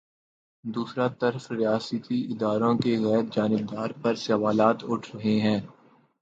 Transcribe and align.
دوسری 0.63 1.05
طرف 1.19 1.51
ریاستی 1.51 2.17
اداروں 2.31 2.73
کی 2.77 2.93
غیر 2.97 3.23
جانب 3.31 3.71
داری 3.71 3.93
پر 4.01 4.15
سوالات 4.17 4.77
اٹھ 4.87 5.15
رہے 5.15 5.39
ہیں۔ 5.39 5.59